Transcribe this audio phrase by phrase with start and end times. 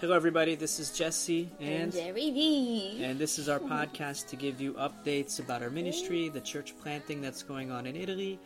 [0.00, 0.54] Hello, everybody.
[0.54, 3.02] This is Jesse And and Jerry V.
[3.04, 7.20] and this is our podcast to give you updates about our ministry, the church planting
[7.20, 8.38] that's going on in Italy,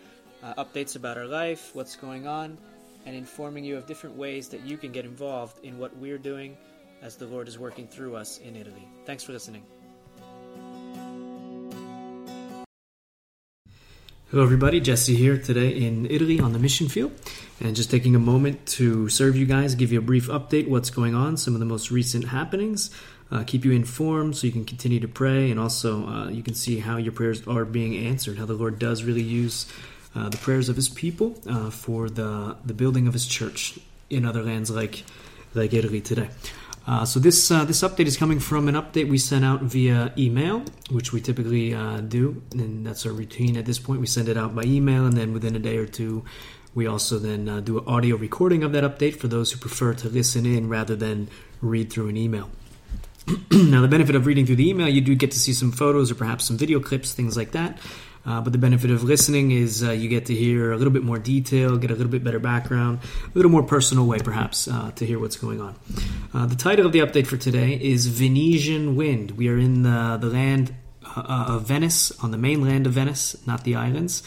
[0.43, 2.57] uh, updates about our life, what's going on,
[3.05, 6.57] and informing you of different ways that you can get involved in what we're doing
[7.03, 8.89] as the Lord is working through us in Italy.
[9.05, 9.65] Thanks for listening.
[14.33, 14.81] Hello, everybody.
[14.81, 17.13] Jesse here today in Italy on the mission field,
[17.61, 20.89] and just taking a moment to serve you guys, give you a brief update what's
[20.89, 22.91] going on, some of the most recent happenings,
[23.31, 26.55] uh, keep you informed so you can continue to pray, and also uh, you can
[26.55, 29.71] see how your prayers are being answered, how the Lord does really use
[30.17, 33.79] uh, the prayers of His people uh, for the the building of His church
[34.09, 35.05] in other lands like
[35.53, 36.31] like Italy today.
[36.87, 40.13] Uh, so this uh, this update is coming from an update we sent out via
[40.19, 44.01] email, which we typically uh, do, and that's our routine at this point.
[44.01, 46.25] We send it out by email, and then within a day or two,
[46.75, 49.95] we also then uh, do an audio recording of that update for those who prefer
[49.95, 51.29] to listen in rather than
[51.61, 52.51] read through an email.
[53.53, 56.11] now, the benefit of reading through the email, you do get to see some photos
[56.11, 57.79] or perhaps some video clips, things like that.
[58.25, 61.03] Uh, but the benefit of listening is uh, you get to hear a little bit
[61.03, 64.93] more detail, get a little bit better background, a little more personal way, perhaps, uh,
[64.93, 65.75] to hear what's going on.
[66.33, 69.33] Uh, the title of the update for today is Venetian Wind.
[69.33, 73.65] We are in the, the land uh, of Venice, on the mainland of Venice, not
[73.65, 74.23] the islands.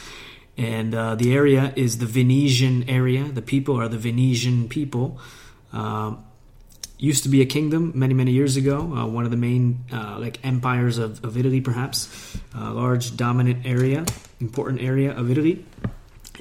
[0.58, 3.24] And uh, the area is the Venetian area.
[3.26, 5.20] The people are the Venetian people.
[5.74, 6.24] Um,
[6.98, 10.18] used to be a kingdom many many years ago uh, one of the main uh,
[10.20, 14.06] like empires of, of italy perhaps a large dominant area
[14.40, 15.66] important area of italy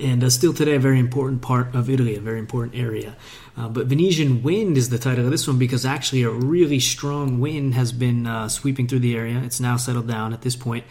[0.01, 3.17] and uh, still today a very important part of italy a very important area.
[3.57, 7.39] Uh, but venetian wind is the title of this one because actually a really strong
[7.39, 9.41] wind has been uh, sweeping through the area.
[9.45, 10.85] It's now settled down at this point.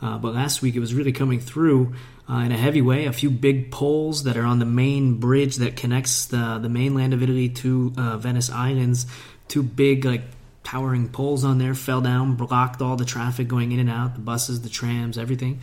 [0.00, 1.94] But last week it was really coming through
[2.28, 3.06] uh, in a heavy way.
[3.06, 7.14] A few big poles that are on the main bridge that connects the, the mainland
[7.14, 9.06] of Italy to uh, Venice Islands.
[9.48, 10.22] Two big, like,
[10.64, 14.20] towering poles on there fell down, blocked all the traffic going in and out the
[14.20, 15.60] buses, the trams, everything.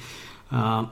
[0.49, 0.85] Uh,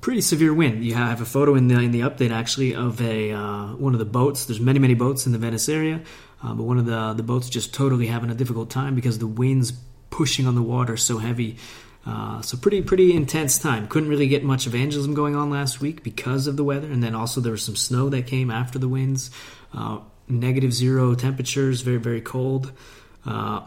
[0.00, 0.84] pretty severe wind.
[0.84, 3.98] You have a photo in the in the update actually of a uh, one of
[3.98, 4.46] the boats.
[4.46, 6.02] There's many many boats in the Venice area,
[6.42, 9.26] uh, but one of the the boats just totally having a difficult time because the
[9.26, 9.72] wind's
[10.10, 11.56] pushing on the water so heavy.
[12.04, 13.86] Uh, so pretty pretty intense time.
[13.86, 17.14] Couldn't really get much evangelism going on last week because of the weather, and then
[17.14, 19.30] also there was some snow that came after the winds.
[19.72, 19.98] Uh,
[20.28, 22.72] negative zero temperatures, very very cold.
[23.24, 23.62] Uh,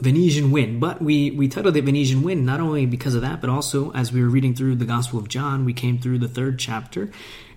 [0.00, 3.50] Venetian wind, but we we titled it Venetian wind not only because of that, but
[3.50, 6.58] also as we were reading through the Gospel of John, we came through the third
[6.58, 7.10] chapter,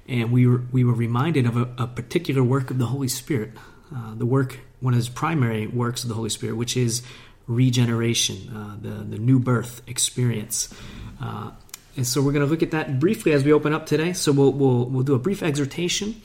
[0.08, 3.54] and we were we were reminded of a, a particular work of the Holy Spirit,
[3.96, 7.02] uh, the work one of his primary works of the Holy Spirit, which is
[7.48, 10.74] regeneration, uh, the, the new birth experience.
[11.22, 11.52] Uh,
[11.96, 14.14] and so we're going to look at that briefly as we open up today.
[14.14, 16.22] So we'll, we'll, we'll do a brief exhortation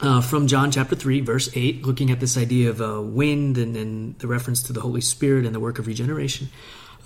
[0.00, 3.76] uh, from John chapter 3, verse 8, looking at this idea of uh, wind and,
[3.76, 6.48] and the reference to the Holy Spirit and the work of regeneration.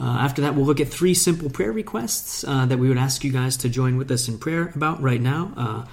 [0.01, 3.25] Uh, after that, we'll look at three simple prayer requests uh, that we would ask
[3.25, 5.87] you guys to join with us in prayer about right now.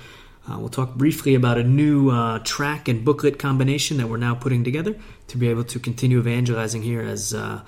[0.47, 4.33] Uh, we'll talk briefly about a new uh, track and booklet combination that we're now
[4.33, 4.95] putting together
[5.27, 7.61] to be able to continue evangelizing here as uh,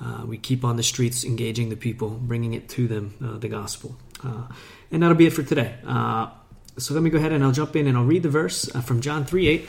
[0.00, 3.48] uh we keep on the streets engaging the people, bringing it to them, uh, the
[3.48, 3.96] gospel.
[4.24, 4.42] Uh,
[4.90, 5.74] and that'll be it for today.
[6.78, 9.00] so let me go ahead and I'll jump in and I'll read the verse from
[9.00, 9.68] John 3 8.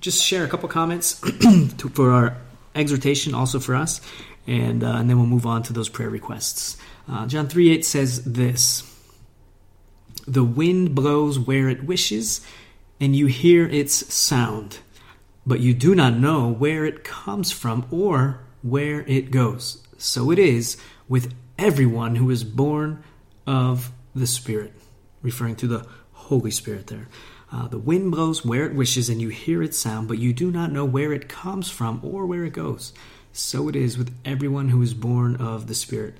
[0.00, 1.20] Just share a couple comments
[1.78, 2.36] to, for our
[2.74, 4.00] exhortation, also for us,
[4.46, 6.76] and, and then we'll move on to those prayer requests.
[7.26, 8.93] John 3 8 says this.
[10.26, 12.40] The wind blows where it wishes,
[13.00, 14.78] and you hear its sound,
[15.46, 19.86] but you do not know where it comes from or where it goes.
[19.98, 23.04] So it is with everyone who is born
[23.46, 24.72] of the Spirit,
[25.22, 27.08] referring to the Holy Spirit there.
[27.52, 30.50] Uh, the wind blows where it wishes, and you hear its sound, but you do
[30.50, 32.92] not know where it comes from or where it goes.
[33.32, 36.16] So it is with everyone who is born of the Spirit.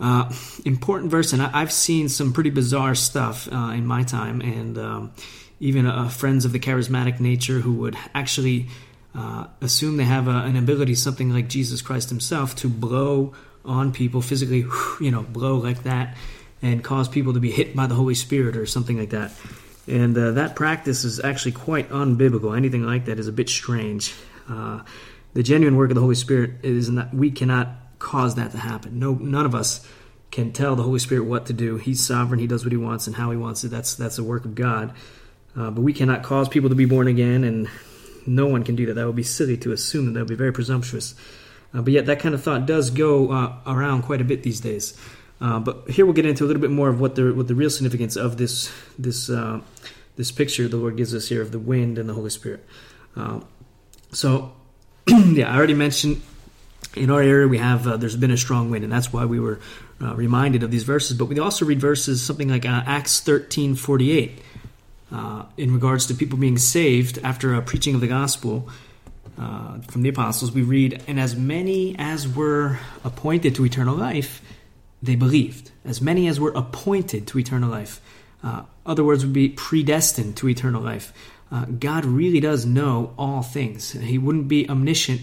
[0.00, 0.32] Uh,
[0.64, 4.76] important verse, and I, have seen some pretty bizarre stuff uh, in my time, and
[4.78, 5.12] um,
[5.60, 8.68] even uh, friends of the charismatic nature who would actually
[9.14, 13.34] uh, assume they have a, an ability, something like Jesus Christ Himself, to blow
[13.64, 14.64] on people physically,
[15.00, 16.16] you know, blow like that,
[16.62, 19.32] and cause people to be hit by the Holy Spirit or something like that.
[19.86, 22.56] And uh, that practice is actually quite unbiblical.
[22.56, 24.14] Anything like that is a bit strange.
[24.48, 24.80] Uh,
[25.34, 27.68] the genuine work of the Holy Spirit is that we cannot
[28.02, 28.98] cause that to happen.
[28.98, 29.86] No, none of us
[30.32, 31.76] can tell the Holy Spirit what to do.
[31.76, 32.40] He's sovereign.
[32.40, 33.68] He does what he wants and how he wants it.
[33.68, 34.92] That's that's a work of God.
[35.56, 37.68] Uh, but we cannot cause people to be born again, and
[38.26, 38.94] no one can do that.
[38.94, 40.12] That would be silly to assume that.
[40.12, 41.14] That would be very presumptuous.
[41.72, 44.60] Uh, but yet, that kind of thought does go uh, around quite a bit these
[44.60, 44.98] days.
[45.40, 47.54] Uh, but here we'll get into a little bit more of what the what the
[47.54, 49.60] real significance of this this uh,
[50.16, 52.66] this picture the Lord gives us here of the wind and the Holy Spirit.
[53.16, 53.40] Uh,
[54.12, 54.52] So,
[55.08, 56.20] yeah, I already mentioned
[56.96, 59.40] in our area we have uh, there's been a strong wind, and that's why we
[59.40, 59.58] were
[60.00, 61.16] uh, reminded of these verses.
[61.16, 64.40] But we also read verses something like uh, Acts thirteen forty eight
[65.10, 68.68] uh, in regards to people being saved after a preaching of the gospel.
[69.38, 74.42] Uh, from the apostles, we read, and as many as were appointed to eternal life,
[75.02, 75.70] they believed.
[75.86, 78.00] As many as were appointed to eternal life.
[78.44, 81.14] Uh, other words would be predestined to eternal life.
[81.50, 83.92] Uh, God really does know all things.
[83.92, 85.22] He wouldn't be omniscient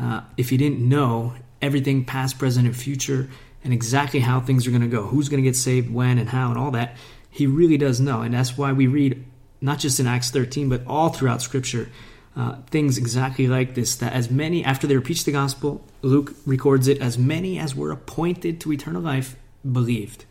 [0.00, 3.28] uh, if he didn't know everything past, present, and future
[3.64, 6.28] and exactly how things are going to go, who's going to get saved, when, and
[6.28, 6.96] how, and all that.
[7.30, 8.22] He really does know.
[8.22, 9.24] And that's why we read,
[9.60, 11.90] not just in Acts 13, but all throughout Scripture,
[12.36, 16.86] uh, things exactly like this that as many, after they preached the gospel, Luke records
[16.86, 19.36] it, as many as were appointed to eternal life
[19.70, 20.24] believed.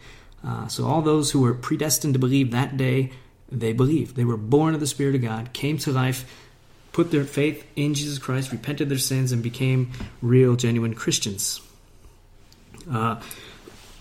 [0.44, 3.12] Uh, so all those who were predestined to believe that day,
[3.52, 4.16] they believed.
[4.16, 6.47] They were born of the Spirit of God, came to life,
[6.98, 11.62] put their faith in Jesus Christ, repented their sins, and became real, genuine Christians.
[12.92, 13.22] Uh,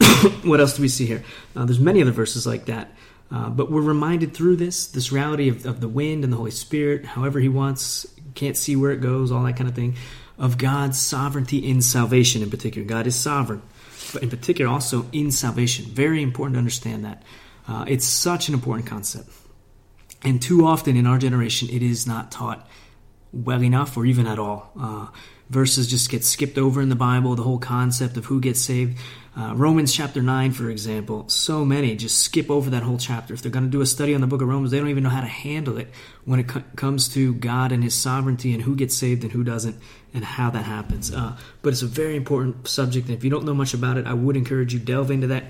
[0.45, 1.23] what else do we see here?
[1.55, 2.91] Uh, there's many other verses like that.
[3.31, 6.51] Uh, but we're reminded through this, this reality of, of the wind and the Holy
[6.51, 9.95] Spirit, however He wants, can't see where it goes, all that kind of thing,
[10.39, 12.89] of God's sovereignty in salvation in particular.
[12.89, 13.61] God is sovereign,
[14.15, 15.85] but in particular also in salvation.
[15.85, 17.23] Very important to understand that.
[17.69, 19.29] Uh, it's such an important concept.
[20.23, 22.67] And too often in our generation, it is not taught
[23.45, 24.73] well enough or even at all.
[24.79, 25.07] Uh,
[25.49, 28.99] verses just get skipped over in the Bible, the whole concept of who gets saved.
[29.39, 33.35] Uh, Romans chapter 9, for example, so many just skip over that whole chapter.
[33.35, 35.03] If they're going to do a study on the book of Romans, they don't even
[35.03, 35.89] know how to handle it
[36.25, 39.45] when it co- comes to God and His sovereignty and who gets saved and who
[39.45, 39.77] doesn't
[40.15, 41.13] and how that happens.
[41.13, 44.07] Uh, but it's a very important subject, and if you don't know much about it,
[44.07, 45.45] I would encourage you delve into that.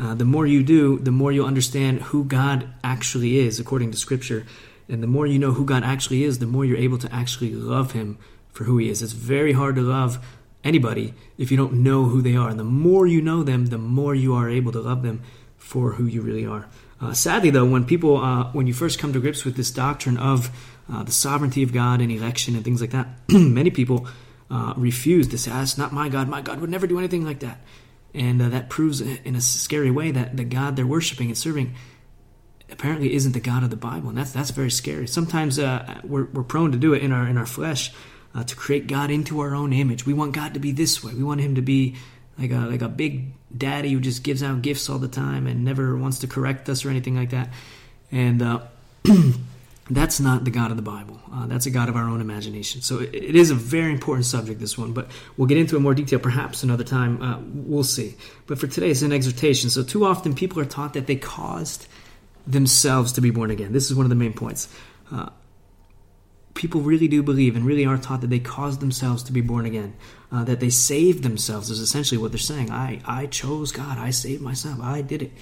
[0.00, 3.96] Uh, the more you do, the more you'll understand who God actually is according to
[3.96, 4.46] Scripture.
[4.88, 7.54] And the more you know who God actually is, the more you're able to actually
[7.54, 8.18] love Him
[8.52, 9.02] for who He is.
[9.02, 10.24] It's very hard to love
[10.64, 12.48] anybody if you don't know who they are.
[12.48, 15.22] And the more you know them, the more you are able to love them
[15.56, 16.66] for who you really are.
[17.00, 20.16] Uh, sadly, though, when people, uh, when you first come to grips with this doctrine
[20.16, 20.50] of
[20.92, 24.08] uh, the sovereignty of God and election and things like that, many people
[24.50, 26.28] uh, refuse to say, ah, "That's not my God.
[26.28, 27.60] My God would never do anything like that."
[28.14, 31.74] And uh, that proves, in a scary way, that the God they're worshiping and serving
[32.70, 35.06] apparently isn't the God of the Bible, and that's that's very scary.
[35.06, 37.92] Sometimes uh, we're, we're prone to do it in our in our flesh
[38.34, 40.06] uh, to create God into our own image.
[40.06, 41.14] We want God to be this way.
[41.14, 41.96] We want Him to be
[42.38, 45.64] like a like a big daddy who just gives out gifts all the time and
[45.64, 47.48] never wants to correct us or anything like that.
[48.12, 48.60] And uh,
[49.90, 51.20] that's not the God of the Bible.
[51.32, 52.82] Uh, that's a God of our own imagination.
[52.82, 54.92] So it, it is a very important subject, this one.
[54.92, 57.22] But we'll get into it more detail perhaps another time.
[57.22, 58.16] Uh, we'll see.
[58.46, 59.70] But for today, it's an exhortation.
[59.70, 61.86] So too often people are taught that they caused
[62.48, 63.72] themselves to be born again.
[63.72, 64.68] This is one of the main points.
[65.12, 65.28] Uh,
[66.54, 69.66] people really do believe and really are taught that they caused themselves to be born
[69.66, 69.94] again,
[70.32, 72.70] uh, that they saved themselves is essentially what they're saying.
[72.70, 75.32] I, I chose God, I saved myself, I did it.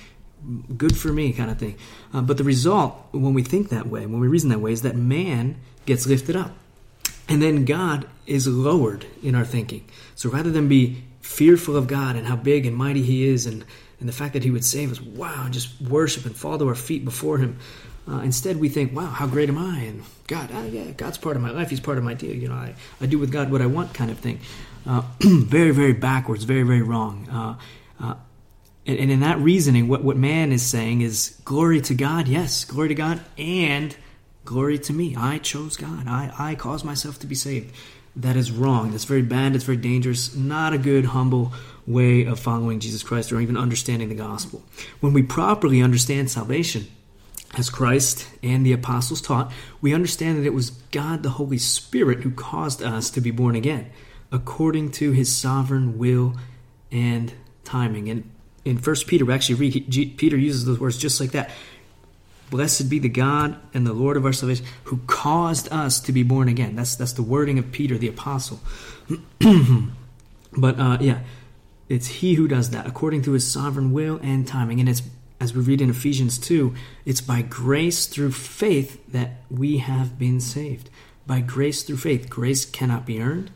[0.76, 1.78] Good for me, kind of thing.
[2.12, 4.82] Uh, but the result, when we think that way, when we reason that way, is
[4.82, 5.56] that man
[5.86, 6.52] gets lifted up.
[7.28, 9.88] And then God is lowered in our thinking.
[10.14, 13.64] So rather than be fearful of God and how big and mighty He is and
[14.00, 16.68] and the fact that he would save us, wow, and just worship and fall to
[16.68, 17.58] our feet before him.
[18.08, 19.80] Uh, instead, we think, wow, how great am I?
[19.80, 21.70] And God, uh, yeah, God's part of my life.
[21.70, 22.34] He's part of my deal.
[22.34, 24.40] You know, I, I do with God what I want kind of thing.
[24.86, 27.28] Uh, very, very backwards, very, very wrong.
[27.28, 28.14] Uh, uh,
[28.86, 32.64] and, and in that reasoning, what, what man is saying is glory to God, yes,
[32.64, 33.96] glory to God, and
[34.44, 35.16] glory to me.
[35.16, 36.06] I chose God.
[36.06, 37.74] I, I caused myself to be saved.
[38.14, 38.92] That is wrong.
[38.92, 39.56] That's very bad.
[39.56, 40.34] It's very dangerous.
[40.34, 41.52] Not a good, humble
[41.86, 44.64] way of following Jesus Christ or even understanding the gospel.
[45.00, 46.86] When we properly understand salvation,
[47.56, 52.20] as Christ and the apostles taught, we understand that it was God the Holy Spirit
[52.20, 53.90] who caused us to be born again,
[54.30, 56.34] according to his sovereign will
[56.90, 57.32] and
[57.64, 58.08] timing.
[58.08, 58.30] And
[58.64, 61.50] in First Peter, we actually read, Peter uses those words just like that.
[62.50, 66.22] Blessed be the God and the Lord of our salvation, who caused us to be
[66.22, 66.76] born again.
[66.76, 68.60] That's that's the wording of Peter, the apostle.
[70.56, 71.20] but uh, yeah,
[71.88, 74.80] it's He who does that according to His sovereign will and timing.
[74.80, 75.02] And it's,
[75.40, 76.74] as we read in Ephesians 2,
[77.04, 80.90] it's by grace through faith that we have been saved.
[81.26, 82.30] By grace through faith.
[82.30, 83.50] Grace cannot be earned.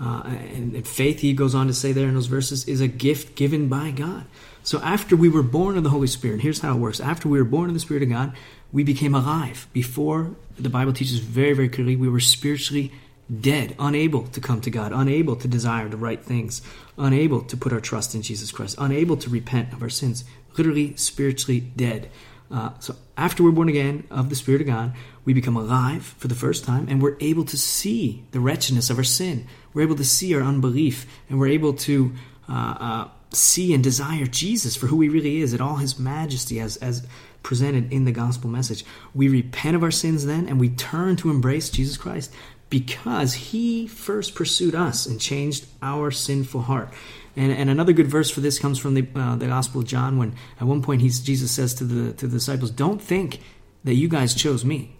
[0.00, 2.88] Uh, and, and faith, he goes on to say there in those verses, is a
[2.88, 4.24] gift given by God.
[4.62, 7.00] So after we were born of the Holy Spirit, here's how it works.
[7.00, 8.32] After we were born of the Spirit of God,
[8.72, 9.68] we became alive.
[9.72, 12.92] Before, the Bible teaches very, very clearly, we were spiritually
[13.40, 16.62] dead, unable to come to God, unable to desire the right things,
[16.98, 20.24] unable to put our trust in Jesus Christ, unable to repent of our sins,
[20.56, 22.10] literally spiritually dead.
[22.50, 26.28] Uh, so after we're born again of the Spirit of God, we become alive for
[26.28, 29.46] the first time, and we're able to see the wretchedness of our sin.
[29.72, 32.12] We're able to see our unbelief, and we're able to
[32.48, 36.60] uh, uh, see and desire Jesus for who He really is, in all His majesty,
[36.60, 37.06] as as
[37.42, 38.84] presented in the gospel message.
[39.14, 42.32] We repent of our sins then, and we turn to embrace Jesus Christ
[42.74, 46.88] because He first pursued us and changed our sinful heart.
[47.36, 50.18] And, and another good verse for this comes from the, uh, the Gospel of John,
[50.18, 53.38] when at one point he's, Jesus says to the, to the disciples, Don't think
[53.84, 54.96] that you guys chose me,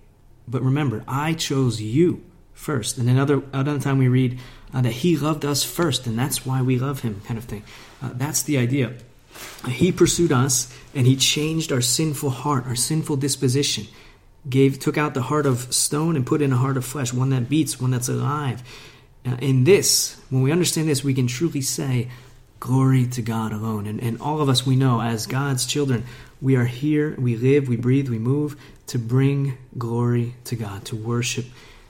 [0.47, 2.97] but remember, I chose you first.
[2.97, 4.39] And another, another time we read
[4.73, 7.65] uh, that he loved us first, and that's why we love him, kind of thing.
[8.01, 8.93] Uh, that's the idea.
[9.69, 13.89] He pursued us, and he changed our sinful heart, our sinful disposition.
[14.49, 17.31] Gave, took out the heart of stone and put in a heart of flesh, one
[17.31, 18.63] that beats, one that's alive.
[19.27, 22.09] Uh, in this, when we understand this, we can truly say,
[22.61, 23.87] Glory to God alone.
[23.87, 26.05] And, and all of us, we know as God's children,
[26.41, 30.97] we are here, we live, we breathe, we move to bring glory to God, to
[30.97, 31.45] worship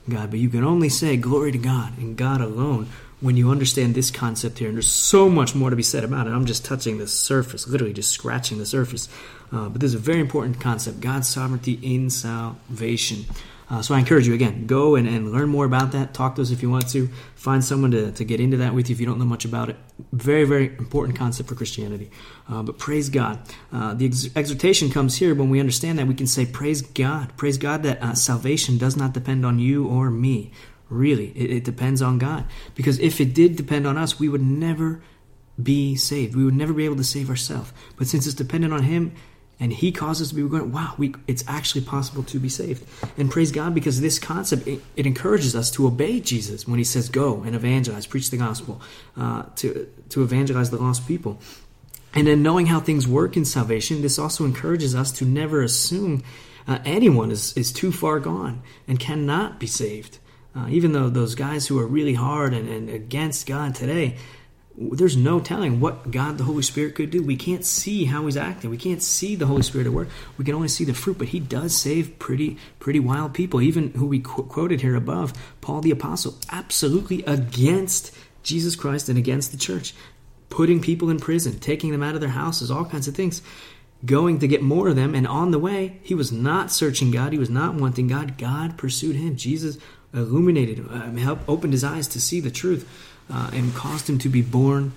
[0.08, 0.30] God.
[0.30, 2.88] But you can only say glory to God and God alone
[3.20, 4.68] when you understand this concept here.
[4.68, 6.30] And there's so much more to be said about it.
[6.30, 9.08] I'm just touching the surface, literally just scratching the surface.
[9.54, 13.24] Uh, but this is a very important concept God's sovereignty in salvation.
[13.70, 16.12] Uh, so I encourage you again, go and, and learn more about that.
[16.12, 17.08] Talk to us if you want to.
[17.34, 19.70] Find someone to, to get into that with you if you don't know much about
[19.70, 19.76] it.
[20.12, 22.10] Very, very important concept for Christianity.
[22.48, 23.40] Uh, but praise God.
[23.72, 27.34] Uh, the ex- exhortation comes here when we understand that we can say, Praise God.
[27.36, 30.52] Praise God that uh, salvation does not depend on you or me.
[30.90, 32.44] Really, it, it depends on God.
[32.74, 35.02] Because if it did depend on us, we would never
[35.62, 36.36] be saved.
[36.36, 37.72] We would never be able to save ourselves.
[37.96, 39.14] But since it's dependent on Him,
[39.60, 42.84] and he causes to be going wow we, it's actually possible to be saved.
[43.16, 46.84] And praise god because this concept it, it encourages us to obey jesus when he
[46.84, 48.80] says go and evangelize preach the gospel
[49.16, 51.38] uh, to, to evangelize the lost people.
[52.16, 56.22] And then knowing how things work in salvation this also encourages us to never assume
[56.66, 60.18] uh, anyone is, is too far gone and cannot be saved.
[60.56, 64.16] Uh, even though those guys who are really hard and, and against god today
[64.76, 67.22] there's no telling what God the Holy Spirit could do.
[67.22, 68.70] We can't see how He's acting.
[68.70, 70.08] We can't see the Holy Spirit at work.
[70.36, 73.62] We can only see the fruit, but He does save pretty, pretty wild people.
[73.62, 79.16] Even who we qu- quoted here above, Paul the Apostle, absolutely against Jesus Christ and
[79.16, 79.94] against the church,
[80.50, 83.42] putting people in prison, taking them out of their houses, all kinds of things,
[84.04, 85.14] going to get more of them.
[85.14, 87.32] And on the way, he was not searching God.
[87.32, 88.36] He was not wanting God.
[88.38, 89.36] God pursued him.
[89.36, 89.78] Jesus
[90.14, 92.88] illuminated uh, helped opened his eyes to see the truth
[93.30, 94.92] uh, and caused him to be born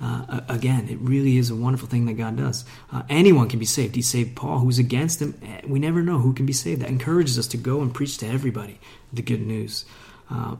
[0.00, 0.88] uh, again.
[0.88, 2.64] It really is a wonderful thing that God does.
[2.92, 3.94] Uh, anyone can be saved.
[3.94, 5.38] He saved Paul, who's against him.
[5.42, 6.82] Eh, we never know who can be saved.
[6.82, 8.78] That encourages us to go and preach to everybody
[9.12, 9.84] the good news.
[10.30, 10.56] Uh,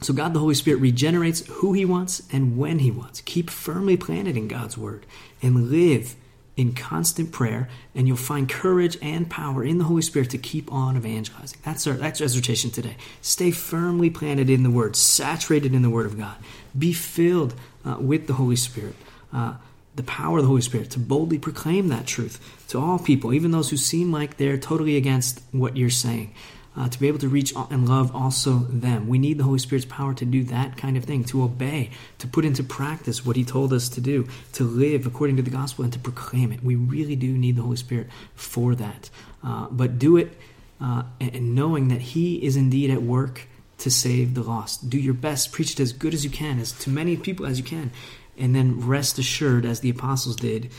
[0.00, 3.20] so, God the Holy Spirit regenerates who He wants and when He wants.
[3.22, 5.06] Keep firmly planted in God's Word
[5.40, 6.16] and live
[6.56, 10.72] in constant prayer, and you'll find courage and power in the Holy Spirit to keep
[10.72, 11.58] on evangelizing.
[11.64, 12.96] That's our that's our exhortation today.
[13.20, 16.36] Stay firmly planted in the Word, saturated in the Word of God.
[16.78, 18.94] Be filled uh, with the Holy Spirit,
[19.32, 19.54] uh,
[19.96, 23.50] the power of the Holy Spirit, to boldly proclaim that truth to all people, even
[23.50, 26.32] those who seem like they're totally against what you're saying
[26.76, 29.08] uh, to be able to reach and love also them.
[29.08, 32.26] We need the Holy Spirit's power to do that kind of thing, to obey, to
[32.26, 35.84] put into practice what He told us to do, to live according to the gospel
[35.84, 36.62] and to proclaim it.
[36.64, 39.10] We really do need the Holy Spirit for that.
[39.42, 40.36] Uh, but do it
[40.80, 43.46] uh, and knowing that He is indeed at work
[43.78, 44.90] to save the lost.
[44.90, 47.58] Do your best, preach it as good as you can, as to many people as
[47.58, 47.92] you can,
[48.36, 50.72] and then rest assured, as the apostles did,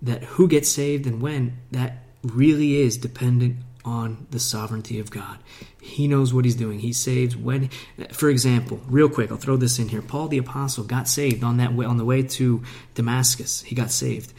[0.00, 5.38] that who gets saved and when, that really is dependent on the sovereignty of God.
[5.80, 6.78] He knows what he's doing.
[6.78, 7.68] He saves when
[8.12, 10.02] for example, real quick, I'll throw this in here.
[10.02, 12.62] Paul the apostle got saved on that way on the way to
[12.94, 13.62] Damascus.
[13.62, 14.32] He got saved.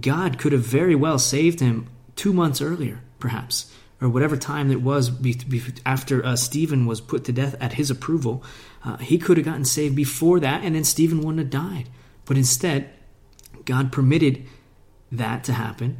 [0.00, 4.82] God could have very well saved him 2 months earlier, perhaps, or whatever time it
[4.82, 5.10] was
[5.84, 8.44] after uh, Stephen was put to death at his approval.
[8.84, 11.88] Uh, he could have gotten saved before that and then Stephen wouldn't have died.
[12.24, 12.90] But instead,
[13.64, 14.44] God permitted
[15.10, 15.98] that to happen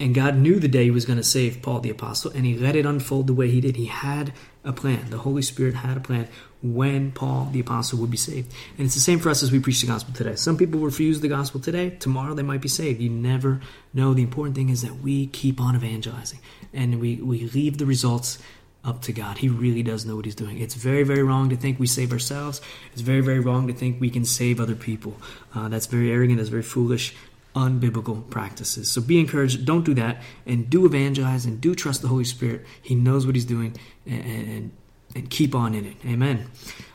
[0.00, 2.56] and God knew the day he was going to save Paul the Apostle, and he
[2.56, 3.76] let it unfold the way he did.
[3.76, 4.32] He had
[4.64, 5.10] a plan.
[5.10, 6.28] The Holy Spirit had a plan
[6.62, 8.52] when Paul the Apostle would be saved.
[8.78, 10.36] And it's the same for us as we preach the gospel today.
[10.36, 11.90] Some people refuse the gospel today.
[11.90, 13.00] Tomorrow they might be saved.
[13.00, 13.60] You never
[13.92, 14.14] know.
[14.14, 16.38] The important thing is that we keep on evangelizing
[16.72, 18.38] and we, we leave the results
[18.84, 19.38] up to God.
[19.38, 20.58] He really does know what He's doing.
[20.58, 22.60] It's very, very wrong to think we save ourselves.
[22.92, 25.16] It's very, very wrong to think we can save other people.
[25.54, 26.38] Uh, that's very arrogant.
[26.38, 27.14] That's very foolish
[27.54, 28.90] unbiblical practices.
[28.90, 29.64] So be encouraged.
[29.64, 32.64] Don't do that, and do evangelize and do trust the Holy Spirit.
[32.80, 34.70] He knows what He's doing, and and,
[35.14, 35.96] and keep on in it.
[36.06, 36.48] Amen.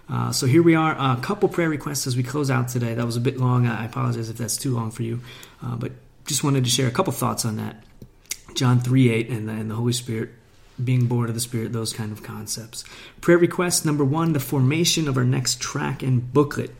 [0.09, 2.93] Uh, so here we are, a couple prayer requests as we close out today.
[2.93, 3.67] That was a bit long.
[3.67, 5.19] I apologize if that's too long for you,
[5.61, 5.91] uh, but
[6.25, 7.83] just wanted to share a couple thoughts on that.
[8.55, 10.29] John 3 8 and the, and the Holy Spirit
[10.83, 12.83] being born of the Spirit, those kind of concepts.
[13.19, 16.73] Prayer request number one the formation of our next track and booklet.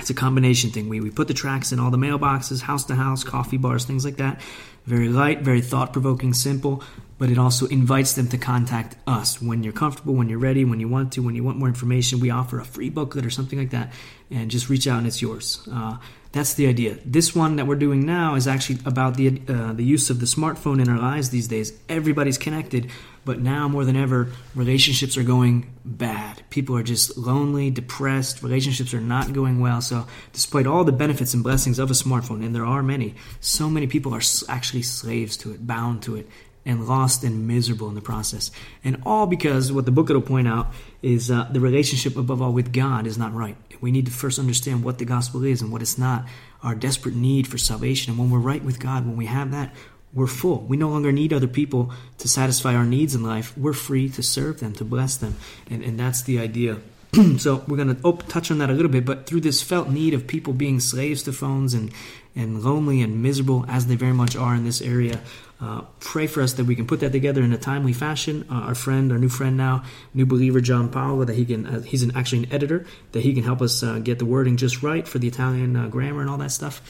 [0.00, 0.88] It's a combination thing.
[0.88, 4.04] We, we put the tracks in all the mailboxes, house to house, coffee bars, things
[4.04, 4.40] like that.
[4.86, 6.82] Very light, very thought provoking, simple,
[7.18, 10.80] but it also invites them to contact us when you're comfortable, when you're ready, when
[10.80, 12.20] you want to, when you want more information.
[12.20, 13.92] We offer a free booklet or something like that,
[14.30, 15.66] and just reach out and it's yours.
[15.70, 15.98] Uh,
[16.32, 16.98] that's the idea.
[17.06, 20.26] This one that we're doing now is actually about the uh, the use of the
[20.26, 21.72] smartphone in our lives these days.
[21.88, 22.90] Everybody's connected,
[23.24, 26.42] but now more than ever, relationships are going bad.
[26.50, 28.42] People are just lonely, depressed.
[28.42, 29.80] Relationships are not going well.
[29.80, 33.70] So, despite all the benefits and blessings of a smartphone, and there are many, so
[33.70, 36.28] many people are actually slaves to it, bound to it,
[36.66, 38.50] and lost and miserable in the process.
[38.84, 40.68] And all because what the book will point out
[41.00, 43.56] is uh, the relationship above all with God is not right.
[43.80, 46.26] We need to first understand what the gospel is and what it's not,
[46.62, 48.12] our desperate need for salvation.
[48.12, 49.74] And when we're right with God, when we have that,
[50.12, 50.60] we're full.
[50.60, 53.56] We no longer need other people to satisfy our needs in life.
[53.56, 55.36] We're free to serve them, to bless them.
[55.70, 56.78] And, and that's the idea.
[57.38, 59.04] so we're going to op- oh, touch on that a little bit.
[59.04, 61.90] But through this felt need of people being slaves to phones and,
[62.34, 65.20] and lonely and miserable, as they very much are in this area,
[65.60, 68.46] uh, pray for us that we can put that together in a timely fashion.
[68.50, 69.82] Uh, our friend, our new friend now,
[70.14, 73.34] new believer John Paolo, that he can, uh, he's an, actually an editor, that he
[73.34, 76.30] can help us uh, get the wording just right for the Italian uh, grammar and
[76.30, 76.80] all that stuff,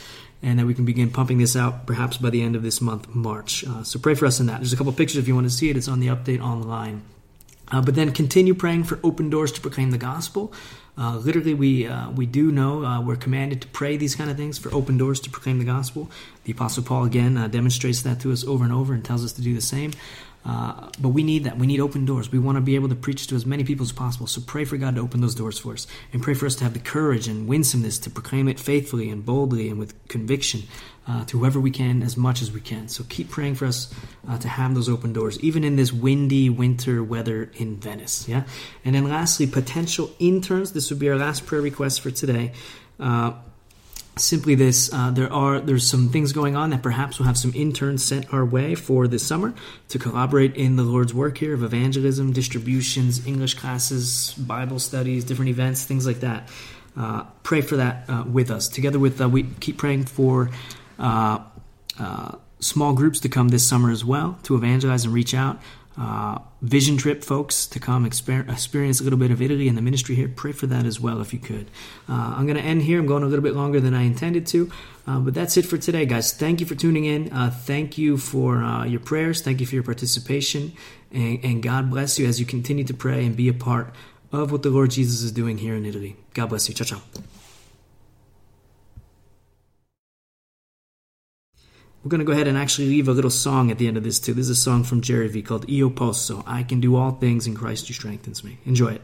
[0.43, 3.09] and that we can begin pumping this out perhaps by the end of this month,
[3.15, 3.65] March.
[3.67, 4.59] Uh, so pray for us in that.
[4.59, 5.77] There's a couple pictures if you want to see it.
[5.77, 7.03] It's on the update online.
[7.71, 10.53] But then continue praying for open doors to proclaim the gospel.
[10.97, 14.37] Uh, literally, we uh, we do know uh, we're commanded to pray these kind of
[14.37, 16.11] things for open doors to proclaim the gospel.
[16.45, 19.33] The Apostle Paul again uh, demonstrates that to us over and over and tells us
[19.35, 19.93] to do the same.
[20.49, 21.59] Uh, but we need that.
[21.59, 22.33] We need open doors.
[22.33, 24.27] We want to be able to preach to as many people as possible.
[24.27, 26.65] So pray for God to open those doors for us, and pray for us to
[26.65, 30.63] have the courage and winsomeness to proclaim it faithfully and boldly and with conviction
[31.07, 32.89] uh, to whoever we can as much as we can.
[32.89, 33.93] So keep praying for us
[34.27, 38.27] uh, to have those open doors, even in this windy winter weather in Venice.
[38.27, 38.45] Yeah.
[38.85, 40.73] And then lastly, potential interns.
[40.73, 42.53] This would be our last prayer request for today.
[44.19, 47.53] Simply this uh, there are there's some things going on that perhaps we'll have some
[47.55, 49.55] interns sent our way for this summer
[49.89, 55.51] to collaborate in the lord's work here of evangelism distributions english classes bible studies different
[55.51, 56.49] events things like that.
[56.97, 58.69] Uh, pray for that uh, with us.
[58.69, 60.51] Together with uh, we keep praying for
[60.99, 61.39] uh,
[61.99, 65.61] uh, small groups to come this summer as well to evangelize and reach out
[65.99, 69.83] uh, vision trip folks to come exper- experience a little bit of Italy and the
[69.83, 70.29] ministry here.
[70.29, 71.71] Pray for that as well if you could.
[72.09, 73.01] Uh, I'm going to end here.
[73.01, 74.71] I'm going a little bit longer than I intended to,
[75.07, 76.33] uh, but that's it for today, guys.
[76.33, 77.33] Thank you for tuning in.
[77.33, 79.43] Uh, thank you for uh, your prayers.
[79.43, 80.73] Thank you for your participation,
[81.11, 83.93] and, and God bless you as you continue to pray and be a part
[84.31, 86.17] of what the Lord Jesus is doing here in Italy.
[86.35, 86.75] God bless you.
[86.75, 87.03] Ciao, ciao.
[92.03, 94.05] We're going to go ahead and actually leave a little song at the end of
[94.05, 94.33] this too.
[94.33, 96.45] This is a song from Jerry V called Io Posso.
[96.47, 98.59] I can do all things in Christ who strengthens me.
[98.65, 99.03] Enjoy it.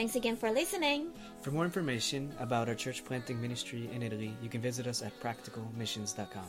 [0.00, 1.12] Thanks again for listening.
[1.42, 5.12] For more information about our church planting ministry in Italy, you can visit us at
[5.20, 6.46] practicalmissions.com.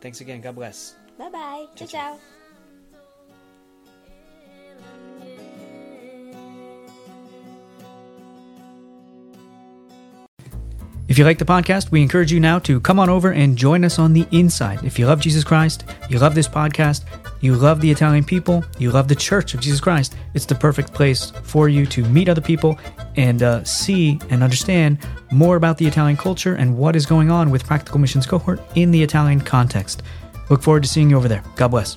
[0.00, 0.40] Thanks again.
[0.40, 0.96] God bless.
[1.16, 1.66] Bye bye.
[1.76, 2.18] Ciao ciao.
[11.06, 13.84] If you like the podcast, we encourage you now to come on over and join
[13.84, 14.82] us on the inside.
[14.84, 17.04] If you love Jesus Christ, you love this podcast,
[17.40, 20.92] you love the Italian people, you love the Church of Jesus Christ, it's the perfect
[20.92, 22.78] place for you to meet other people
[23.16, 24.98] and uh, see and understand
[25.30, 28.90] more about the Italian culture and what is going on with Practical Missions Cohort in
[28.90, 30.02] the Italian context.
[30.48, 31.44] Look forward to seeing you over there.
[31.56, 31.96] God bless.